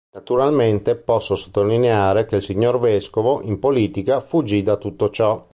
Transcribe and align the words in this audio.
Naturalmente, 0.15 0.95
posso 0.95 1.35
sottolineare 1.35 2.25
che 2.25 2.37
il 2.37 2.41
signor 2.41 2.79
vescovo, 2.79 3.39
in 3.43 3.59
politica, 3.59 4.19
fuggì 4.19 4.63
da 4.63 4.75
tutto 4.77 5.11
ciò. 5.11 5.47